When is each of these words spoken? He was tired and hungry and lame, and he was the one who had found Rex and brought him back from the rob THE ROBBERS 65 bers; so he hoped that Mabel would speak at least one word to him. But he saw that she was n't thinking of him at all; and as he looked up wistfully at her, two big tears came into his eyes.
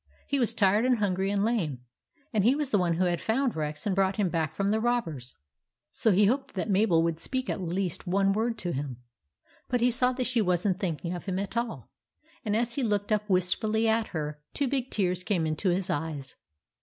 He 0.25 0.39
was 0.39 0.55
tired 0.55 0.83
and 0.83 0.97
hungry 0.97 1.29
and 1.29 1.45
lame, 1.45 1.81
and 2.33 2.43
he 2.43 2.55
was 2.55 2.71
the 2.71 2.79
one 2.79 2.95
who 2.95 3.03
had 3.03 3.21
found 3.21 3.55
Rex 3.55 3.85
and 3.85 3.95
brought 3.95 4.15
him 4.15 4.29
back 4.29 4.55
from 4.55 4.69
the 4.69 4.79
rob 4.79 5.05
THE 5.05 5.11
ROBBERS 5.11 5.25
65 5.25 5.43
bers; 5.43 5.43
so 5.91 6.11
he 6.11 6.25
hoped 6.25 6.53
that 6.55 6.71
Mabel 6.71 7.03
would 7.03 7.19
speak 7.19 7.51
at 7.51 7.61
least 7.61 8.07
one 8.07 8.33
word 8.33 8.57
to 8.57 8.71
him. 8.71 8.97
But 9.69 9.81
he 9.81 9.91
saw 9.91 10.11
that 10.13 10.25
she 10.25 10.41
was 10.41 10.67
n't 10.67 10.79
thinking 10.79 11.13
of 11.13 11.25
him 11.25 11.37
at 11.37 11.55
all; 11.55 11.91
and 12.43 12.55
as 12.55 12.73
he 12.73 12.81
looked 12.81 13.11
up 13.11 13.29
wistfully 13.29 13.87
at 13.87 14.07
her, 14.07 14.41
two 14.55 14.67
big 14.67 14.89
tears 14.89 15.23
came 15.23 15.45
into 15.45 15.69
his 15.69 15.91
eyes. 15.91 16.35